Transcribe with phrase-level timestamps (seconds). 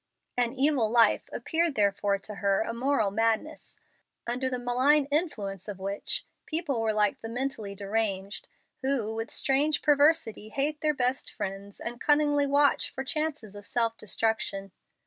[0.35, 3.79] An evil life appeared therefore to her a moral madness,
[4.25, 8.47] under the malign influence of which people were like the mentally deranged
[8.81, 13.95] who with strange perversity hate their best friends and cunningly watch for chances of self
[13.95, 14.71] destruction.